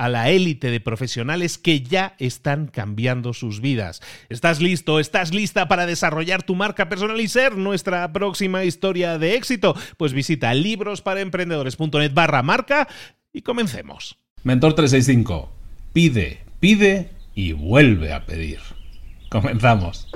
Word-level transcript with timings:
a 0.00 0.08
la 0.08 0.30
élite 0.30 0.70
de 0.70 0.80
profesionales 0.80 1.58
que 1.58 1.82
ya 1.82 2.14
están 2.18 2.68
cambiando 2.68 3.34
sus 3.34 3.60
vidas. 3.60 4.00
¿Estás 4.30 4.62
listo? 4.62 4.98
¿Estás 4.98 5.34
lista 5.34 5.68
para 5.68 5.84
desarrollar 5.84 6.42
tu 6.42 6.54
marca 6.54 6.88
personal 6.88 7.20
y 7.20 7.28
ser 7.28 7.58
nuestra 7.58 8.10
próxima 8.10 8.64
historia 8.64 9.18
de 9.18 9.34
éxito? 9.34 9.76
Pues 9.98 10.14
visita 10.14 10.54
librosparaemprendedores.net 10.54 12.14
barra 12.14 12.42
marca 12.42 12.88
y 13.30 13.42
comencemos. 13.42 14.16
Mentor 14.42 14.72
365. 14.72 15.52
Pide, 15.92 16.44
pide 16.60 17.10
y 17.34 17.52
vuelve 17.52 18.14
a 18.14 18.24
pedir. 18.24 18.60
Comenzamos. 19.28 20.08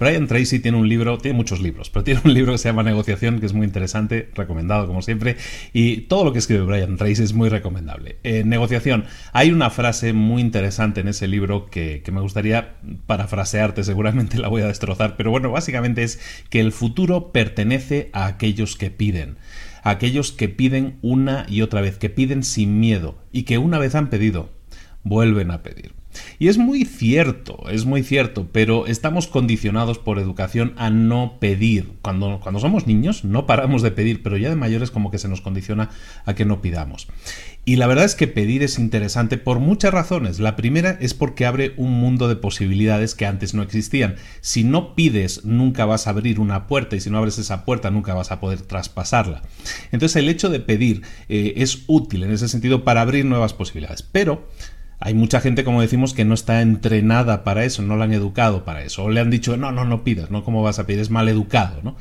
Brian 0.00 0.26
Tracy 0.26 0.60
tiene 0.60 0.78
un 0.78 0.88
libro, 0.88 1.18
tiene 1.18 1.36
muchos 1.36 1.60
libros, 1.60 1.90
pero 1.90 2.02
tiene 2.02 2.22
un 2.24 2.32
libro 2.32 2.52
que 2.52 2.58
se 2.58 2.70
llama 2.70 2.82
Negociación, 2.82 3.38
que 3.38 3.44
es 3.44 3.52
muy 3.52 3.66
interesante, 3.66 4.30
recomendado 4.34 4.86
como 4.86 5.02
siempre, 5.02 5.36
y 5.74 6.02
todo 6.02 6.24
lo 6.24 6.32
que 6.32 6.38
escribe 6.38 6.62
Brian 6.62 6.96
Tracy 6.96 7.22
es 7.22 7.34
muy 7.34 7.50
recomendable. 7.50 8.16
En 8.22 8.48
negociación, 8.48 9.04
hay 9.34 9.52
una 9.52 9.68
frase 9.68 10.14
muy 10.14 10.40
interesante 10.40 11.02
en 11.02 11.08
ese 11.08 11.28
libro 11.28 11.66
que, 11.66 12.00
que 12.02 12.12
me 12.12 12.22
gustaría 12.22 12.76
parafrasearte, 13.06 13.84
seguramente 13.84 14.38
la 14.38 14.48
voy 14.48 14.62
a 14.62 14.68
destrozar, 14.68 15.16
pero 15.18 15.30
bueno, 15.30 15.50
básicamente 15.50 16.02
es 16.02 16.18
que 16.48 16.60
el 16.60 16.72
futuro 16.72 17.30
pertenece 17.30 18.08
a 18.14 18.24
aquellos 18.24 18.76
que 18.76 18.90
piden 18.90 19.36
aquellos 19.82 20.32
que 20.32 20.48
piden 20.48 20.98
una 21.02 21.46
y 21.48 21.62
otra 21.62 21.80
vez, 21.80 21.98
que 21.98 22.10
piden 22.10 22.42
sin 22.42 22.80
miedo 22.80 23.18
y 23.32 23.44
que 23.44 23.58
una 23.58 23.78
vez 23.78 23.94
han 23.94 24.10
pedido, 24.10 24.50
vuelven 25.04 25.50
a 25.50 25.62
pedir. 25.62 25.99
Y 26.38 26.48
es 26.48 26.58
muy 26.58 26.84
cierto, 26.84 27.64
es 27.70 27.84
muy 27.84 28.02
cierto, 28.02 28.48
pero 28.50 28.86
estamos 28.86 29.26
condicionados 29.26 29.98
por 29.98 30.18
educación 30.18 30.72
a 30.76 30.90
no 30.90 31.36
pedir. 31.38 31.92
Cuando, 32.02 32.40
cuando 32.40 32.60
somos 32.60 32.86
niños 32.86 33.24
no 33.24 33.46
paramos 33.46 33.82
de 33.82 33.90
pedir, 33.90 34.22
pero 34.22 34.36
ya 34.36 34.48
de 34.48 34.56
mayores 34.56 34.90
como 34.90 35.10
que 35.10 35.18
se 35.18 35.28
nos 35.28 35.40
condiciona 35.40 35.90
a 36.24 36.34
que 36.34 36.44
no 36.44 36.60
pidamos. 36.60 37.08
Y 37.64 37.76
la 37.76 37.86
verdad 37.86 38.06
es 38.06 38.14
que 38.14 38.26
pedir 38.26 38.62
es 38.62 38.78
interesante 38.78 39.36
por 39.36 39.60
muchas 39.60 39.92
razones. 39.92 40.40
La 40.40 40.56
primera 40.56 40.96
es 41.00 41.12
porque 41.12 41.44
abre 41.44 41.74
un 41.76 41.92
mundo 41.92 42.26
de 42.26 42.36
posibilidades 42.36 43.14
que 43.14 43.26
antes 43.26 43.52
no 43.52 43.62
existían. 43.62 44.16
Si 44.40 44.64
no 44.64 44.94
pides, 44.94 45.44
nunca 45.44 45.84
vas 45.84 46.06
a 46.06 46.10
abrir 46.10 46.40
una 46.40 46.66
puerta 46.66 46.96
y 46.96 47.00
si 47.00 47.10
no 47.10 47.18
abres 47.18 47.38
esa 47.38 47.64
puerta, 47.64 47.90
nunca 47.90 48.14
vas 48.14 48.32
a 48.32 48.40
poder 48.40 48.62
traspasarla. 48.62 49.42
Entonces 49.92 50.16
el 50.16 50.28
hecho 50.28 50.48
de 50.48 50.60
pedir 50.60 51.02
eh, 51.28 51.54
es 51.56 51.84
útil 51.86 52.24
en 52.24 52.32
ese 52.32 52.48
sentido 52.48 52.82
para 52.82 53.02
abrir 53.02 53.26
nuevas 53.26 53.52
posibilidades. 53.52 54.02
Pero 54.02 54.48
hay 55.00 55.14
mucha 55.14 55.40
gente, 55.40 55.64
como 55.64 55.80
decimos, 55.80 56.12
que 56.12 56.26
no 56.26 56.34
está 56.34 56.60
entrenada 56.60 57.42
para 57.42 57.64
eso, 57.64 57.82
no 57.82 57.96
la 57.96 58.04
han 58.04 58.12
educado 58.12 58.64
para 58.64 58.84
eso, 58.84 59.04
o 59.04 59.10
le 59.10 59.20
han 59.20 59.30
dicho, 59.30 59.56
no, 59.56 59.72
no, 59.72 59.86
no 59.86 60.04
pidas, 60.04 60.30
¿no? 60.30 60.44
¿Cómo 60.44 60.62
vas 60.62 60.78
a 60.78 60.86
pedir? 60.86 61.00
Es 61.00 61.10
mal 61.10 61.28
educado, 61.28 61.80
¿no? 61.82 61.96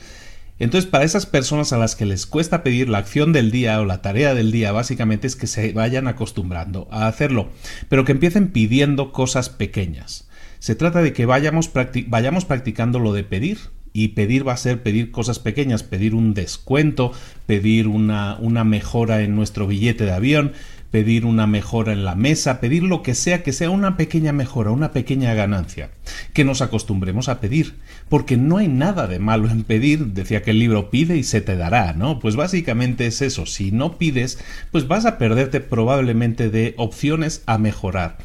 Entonces, 0.59 0.89
para 0.89 1.05
esas 1.05 1.25
personas 1.25 1.71
a 1.71 1.77
las 1.77 1.95
que 1.95 2.05
les 2.05 2.25
cuesta 2.25 2.61
pedir 2.61 2.89
la 2.89 2.97
acción 2.97 3.31
del 3.31 3.49
día 3.49 3.79
o 3.79 3.85
la 3.85 4.01
tarea 4.01 4.35
del 4.35 4.51
día, 4.51 4.73
básicamente 4.73 5.25
es 5.25 5.37
que 5.37 5.47
se 5.47 5.71
vayan 5.71 6.09
acostumbrando 6.09 6.89
a 6.91 7.07
hacerlo, 7.07 7.49
pero 7.87 8.03
que 8.03 8.11
empiecen 8.11 8.49
pidiendo 8.49 9.13
cosas 9.13 9.49
pequeñas. 9.49 10.27
Se 10.59 10.75
trata 10.75 11.01
de 11.01 11.13
que 11.13 11.25
vayamos, 11.25 11.71
vayamos 12.07 12.43
practicando 12.43 12.99
lo 12.99 13.13
de 13.13 13.23
pedir, 13.23 13.59
y 13.93 14.09
pedir 14.09 14.47
va 14.47 14.53
a 14.53 14.57
ser 14.57 14.83
pedir 14.83 15.11
cosas 15.11 15.39
pequeñas, 15.39 15.83
pedir 15.83 16.13
un 16.13 16.33
descuento, 16.33 17.11
pedir 17.45 17.87
una, 17.87 18.37
una 18.39 18.63
mejora 18.63 19.21
en 19.21 19.35
nuestro 19.35 19.67
billete 19.67 20.05
de 20.05 20.11
avión, 20.11 20.53
pedir 20.91 21.25
una 21.25 21.47
mejora 21.47 21.93
en 21.93 22.03
la 22.03 22.15
mesa, 22.15 22.59
pedir 22.59 22.83
lo 22.83 23.03
que 23.03 23.15
sea 23.15 23.43
que 23.43 23.53
sea 23.53 23.69
una 23.69 23.97
pequeña 23.97 24.33
mejora, 24.33 24.71
una 24.71 24.91
pequeña 24.91 25.33
ganancia, 25.33 25.91
que 26.33 26.43
nos 26.43 26.61
acostumbremos 26.61 27.29
a 27.29 27.39
pedir, 27.39 27.75
porque 28.09 28.37
no 28.37 28.57
hay 28.57 28.67
nada 28.67 29.07
de 29.07 29.19
malo 29.19 29.49
en 29.49 29.63
pedir, 29.63 30.07
decía 30.07 30.41
que 30.41 30.51
el 30.51 30.59
libro 30.59 30.89
pide 30.89 31.17
y 31.17 31.23
se 31.23 31.41
te 31.41 31.55
dará, 31.55 31.93
¿no? 31.93 32.19
Pues 32.19 32.35
básicamente 32.35 33.05
es 33.05 33.21
eso, 33.21 33.45
si 33.45 33.71
no 33.71 33.97
pides, 33.97 34.39
pues 34.71 34.87
vas 34.87 35.05
a 35.05 35.17
perderte 35.17 35.59
probablemente 35.59 36.49
de 36.49 36.73
opciones 36.77 37.43
a 37.45 37.57
mejorar. 37.57 38.17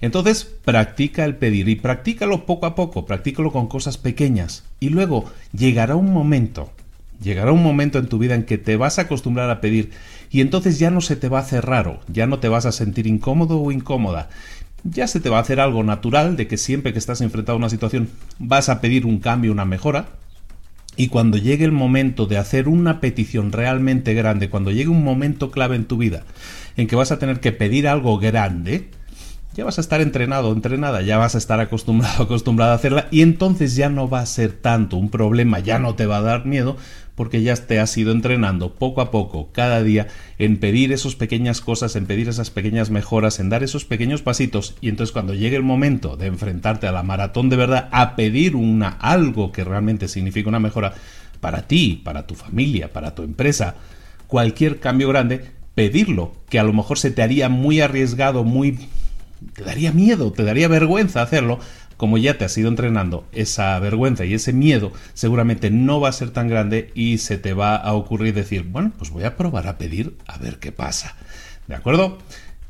Entonces, 0.00 0.44
practica 0.44 1.24
el 1.24 1.36
pedir 1.36 1.68
y 1.68 1.76
practícalo 1.76 2.46
poco 2.46 2.66
a 2.66 2.74
poco, 2.74 3.04
practícalo 3.04 3.50
con 3.50 3.66
cosas 3.66 3.98
pequeñas 3.98 4.64
y 4.78 4.90
luego 4.90 5.24
llegará 5.52 5.96
un 5.96 6.12
momento, 6.12 6.72
llegará 7.20 7.52
un 7.52 7.62
momento 7.62 7.98
en 7.98 8.08
tu 8.08 8.18
vida 8.18 8.34
en 8.34 8.44
que 8.44 8.58
te 8.58 8.76
vas 8.76 8.98
a 8.98 9.02
acostumbrar 9.02 9.50
a 9.50 9.60
pedir 9.60 9.90
y 10.30 10.40
entonces 10.40 10.78
ya 10.78 10.90
no 10.90 11.00
se 11.00 11.16
te 11.16 11.28
va 11.28 11.38
a 11.38 11.42
hacer 11.42 11.64
raro, 11.64 12.00
ya 12.08 12.26
no 12.26 12.38
te 12.38 12.48
vas 12.48 12.66
a 12.66 12.72
sentir 12.72 13.06
incómodo 13.06 13.60
o 13.60 13.72
incómoda. 13.72 14.28
Ya 14.84 15.08
se 15.08 15.18
te 15.18 15.28
va 15.28 15.38
a 15.38 15.40
hacer 15.40 15.58
algo 15.58 15.82
natural 15.82 16.36
de 16.36 16.46
que 16.46 16.56
siempre 16.56 16.92
que 16.92 16.98
estás 16.98 17.20
enfrentado 17.20 17.56
a 17.56 17.58
una 17.58 17.70
situación 17.70 18.08
vas 18.38 18.68
a 18.68 18.80
pedir 18.80 19.06
un 19.06 19.18
cambio, 19.18 19.52
una 19.52 19.64
mejora. 19.64 20.06
Y 20.96 21.08
cuando 21.08 21.38
llegue 21.38 21.64
el 21.64 21.72
momento 21.72 22.26
de 22.26 22.38
hacer 22.38 22.68
una 22.68 23.00
petición 23.00 23.52
realmente 23.52 24.14
grande, 24.14 24.50
cuando 24.50 24.70
llegue 24.70 24.88
un 24.88 25.04
momento 25.04 25.50
clave 25.50 25.76
en 25.76 25.84
tu 25.84 25.96
vida 25.96 26.24
en 26.76 26.86
que 26.86 26.96
vas 26.96 27.12
a 27.12 27.18
tener 27.18 27.40
que 27.40 27.52
pedir 27.52 27.88
algo 27.88 28.18
grande, 28.18 28.88
ya 29.58 29.64
vas 29.64 29.78
a 29.78 29.80
estar 29.80 30.00
entrenado, 30.00 30.52
entrenada, 30.52 31.02
ya 31.02 31.18
vas 31.18 31.34
a 31.34 31.38
estar 31.38 31.58
acostumbrado, 31.58 32.22
acostumbrada 32.22 32.70
a 32.70 32.74
hacerla 32.76 33.08
y 33.10 33.22
entonces 33.22 33.74
ya 33.74 33.88
no 33.88 34.08
va 34.08 34.20
a 34.20 34.26
ser 34.26 34.52
tanto 34.52 34.96
un 34.96 35.10
problema, 35.10 35.58
ya 35.58 35.80
no 35.80 35.96
te 35.96 36.06
va 36.06 36.18
a 36.18 36.22
dar 36.22 36.46
miedo 36.46 36.76
porque 37.16 37.42
ya 37.42 37.56
te 37.56 37.80
has 37.80 37.98
ido 37.98 38.12
entrenando 38.12 38.74
poco 38.74 39.00
a 39.00 39.10
poco, 39.10 39.50
cada 39.50 39.82
día, 39.82 40.06
en 40.38 40.60
pedir 40.60 40.92
esas 40.92 41.16
pequeñas 41.16 41.60
cosas, 41.60 41.96
en 41.96 42.06
pedir 42.06 42.28
esas 42.28 42.50
pequeñas 42.50 42.90
mejoras, 42.90 43.40
en 43.40 43.48
dar 43.48 43.64
esos 43.64 43.84
pequeños 43.84 44.22
pasitos 44.22 44.76
y 44.80 44.90
entonces 44.90 45.12
cuando 45.12 45.34
llegue 45.34 45.56
el 45.56 45.64
momento 45.64 46.16
de 46.16 46.26
enfrentarte 46.26 46.86
a 46.86 46.92
la 46.92 47.02
maratón 47.02 47.48
de 47.48 47.56
verdad, 47.56 47.88
a 47.90 48.14
pedir 48.14 48.54
una 48.54 48.90
algo 48.90 49.50
que 49.50 49.64
realmente 49.64 50.06
significa 50.06 50.48
una 50.48 50.60
mejora 50.60 50.94
para 51.40 51.62
ti, 51.62 52.00
para 52.04 52.28
tu 52.28 52.36
familia, 52.36 52.92
para 52.92 53.16
tu 53.16 53.24
empresa, 53.24 53.74
cualquier 54.28 54.78
cambio 54.78 55.08
grande, 55.08 55.50
pedirlo, 55.74 56.34
que 56.48 56.60
a 56.60 56.64
lo 56.64 56.72
mejor 56.72 56.96
se 56.96 57.10
te 57.10 57.22
haría 57.22 57.48
muy 57.48 57.80
arriesgado, 57.80 58.44
muy 58.44 58.78
te 59.54 59.64
daría 59.64 59.92
miedo, 59.92 60.32
te 60.32 60.44
daría 60.44 60.68
vergüenza 60.68 61.22
hacerlo, 61.22 61.58
como 61.96 62.16
ya 62.16 62.38
te 62.38 62.44
has 62.44 62.56
ido 62.56 62.68
entrenando, 62.68 63.26
esa 63.32 63.78
vergüenza 63.80 64.24
y 64.24 64.34
ese 64.34 64.52
miedo 64.52 64.92
seguramente 65.14 65.70
no 65.70 66.00
va 66.00 66.08
a 66.08 66.12
ser 66.12 66.30
tan 66.30 66.48
grande 66.48 66.90
y 66.94 67.18
se 67.18 67.38
te 67.38 67.54
va 67.54 67.76
a 67.76 67.92
ocurrir 67.94 68.34
decir, 68.34 68.62
bueno, 68.62 68.92
pues 68.96 69.10
voy 69.10 69.24
a 69.24 69.36
probar 69.36 69.66
a 69.66 69.78
pedir 69.78 70.16
a 70.26 70.38
ver 70.38 70.58
qué 70.58 70.72
pasa. 70.72 71.16
¿De 71.66 71.74
acuerdo? 71.74 72.18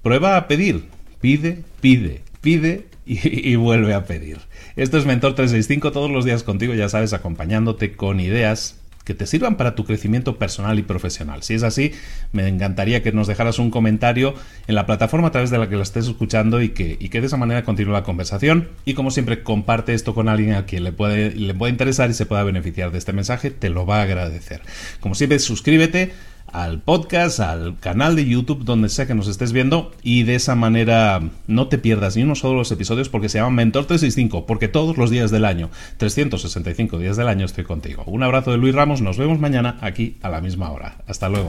Prueba 0.03 0.37
a 0.37 0.49
pedir. 0.49 0.87
Pide, 1.21 1.63
pide, 1.81 2.23
pide 2.41 2.87
y, 3.05 3.57
vuelve 3.57 3.95
a 3.95 4.05
pedir. 4.05 4.39
Esto 4.77 4.99
es 4.99 5.07
Mentor 5.07 5.35
365 5.35 5.93
todos 5.93 6.11
los 6.11 6.25
días 6.25 6.43
contigo, 6.43 6.75
ya 6.75 6.89
sabes, 6.89 7.13
acompañándote 7.13 7.97
con 7.97 8.21
ideas 8.21 8.78
que 9.09 9.15
te 9.15 9.27
sirvan 9.27 9.57
para 9.57 9.75
tu 9.75 9.87
crecimiento 9.87 10.37
personal 10.37 10.79
y 10.79 10.83
profesional. 10.83 11.43
Si 11.43 11.55
es 11.55 11.63
así, 11.63 11.93
me 12.33 12.47
encantaría 12.47 13.03
que 13.03 13.11
nos 13.11 13.27
dejaras 13.27 13.59
un 13.59 13.71
comentario 13.71 14.35
en 14.67 14.75
la 14.75 14.85
plataforma 14.85 15.29
a 15.29 15.31
través 15.31 15.49
de 15.49 15.57
la 15.57 15.67
que 15.67 15.77
lo 15.77 15.83
estés 15.83 16.07
escuchando 16.07 16.61
y 16.61 16.69
que, 16.69 16.99
y 17.01 17.09
que 17.09 17.23
de 17.23 17.29
esa 17.29 17.39
manera 17.39 17.65
continúe 17.65 17.95
la 17.95 18.03
conversación. 18.03 18.69
Y 18.85 18.93
como 18.93 19.11
siempre, 19.11 19.43
comparte 19.43 19.95
esto 19.95 20.15
con 20.15 20.29
alguien 20.29 20.53
a 20.53 20.67
quien 20.67 20.85
le 20.85 20.93
puede, 20.93 21.31
le 21.31 21.55
puede 21.55 21.73
interesar 21.73 22.11
y 22.11 22.13
se 22.13 22.27
pueda 22.27 22.43
beneficiar 22.43 22.91
de 22.91 22.99
este 22.99 23.15
mensaje, 23.15 23.51
te 23.51 23.71
lo 23.71 23.87
va 23.87 24.01
a 24.01 24.03
agradecer. 24.03 24.61
Como 25.01 25.15
siempre, 25.15 25.39
suscríbete 25.39 26.13
al 26.53 26.81
podcast, 26.81 27.41
al 27.41 27.79
canal 27.79 28.17
de 28.17 28.27
YouTube, 28.27 28.65
donde 28.65 28.89
sea 28.89 29.07
que 29.07 29.15
nos 29.15 29.29
estés 29.29 29.53
viendo, 29.53 29.93
y 30.03 30.23
de 30.25 30.35
esa 30.35 30.55
manera 30.55 31.21
no 31.47 31.69
te 31.69 31.79
pierdas 31.79 32.17
ni 32.17 32.23
uno 32.23 32.35
solo 32.35 32.55
de 32.55 32.59
los 32.59 32.73
episodios 32.73 33.09
porque 33.09 33.29
se 33.29 33.39
llaman 33.39 33.55
Mentor 33.55 33.87
365, 33.87 34.47
porque 34.47 34.69
todos 34.69 34.97
los 34.97 35.11
días 35.11 35.31
del 35.31 35.45
año, 35.45 35.71
365 35.99 36.99
días 36.99 37.17
del 37.17 37.29
año, 37.29 37.45
estoy 37.45 37.65
contigo. 37.65 38.05
Un 38.07 38.23
abrazo 38.23 38.51
de 38.51 38.59
Luis 38.59 38.75
Ramos, 38.75 39.01
nos 39.01 39.19
vemos 39.19 39.39
mañana 39.39 39.79
aquí 39.81 40.17
a 40.23 40.29
la 40.29 40.41
misma 40.41 40.71
hora. 40.71 40.97
Hasta 41.07 41.29
luego. 41.29 41.49